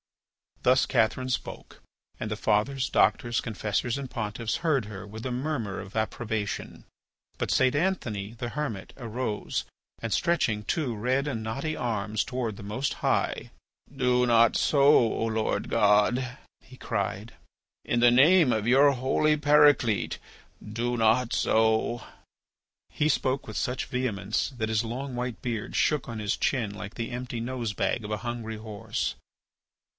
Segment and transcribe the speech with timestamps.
[0.63, 1.81] Thus Catherine spoke,
[2.19, 6.85] and the fathers, doctors, confessors, and pontiffs heard her with a murmur of approbation.
[7.39, 7.75] But St.
[7.75, 9.63] Anthony, the Hermit, arose
[9.99, 13.51] and stretching two red and knotty arms towards the Most High:
[13.95, 17.33] "Do not so, O Lord God," he cried,
[17.83, 20.17] "in the name of your holy Paraclete,
[20.67, 22.03] do not so!"
[22.89, 26.95] He spoke with such vehemence that his long white beard shook on his chin like
[26.95, 29.15] the empty nose bag of a hungry horse.